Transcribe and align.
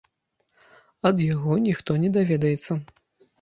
Ад 1.09 1.21
яго 1.25 1.59
ніхто 1.67 1.91
не 2.07 2.11
даведаецца. 2.17 2.71